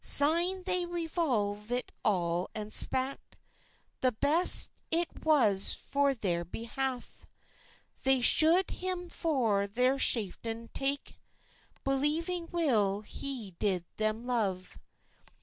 Syne 0.03 0.63
they 0.63 0.83
resolvit 0.85 1.89
all 2.03 2.49
and 2.55 2.71
spak, 2.73 3.19
That 3.99 4.19
best 4.19 4.71
it 4.89 5.23
was 5.23 5.75
for 5.75 6.15
thair 6.15 6.43
behoif, 6.43 7.25
They 8.03 8.19
sould 8.23 8.71
him 8.71 9.09
for 9.11 9.67
thair 9.67 9.99
chiftain 9.99 10.69
tak, 10.73 11.17
Believing 11.83 12.47
weil 12.51 13.01
he 13.01 13.51
did 13.59 13.85
them 13.97 14.23
luve. 14.25 14.79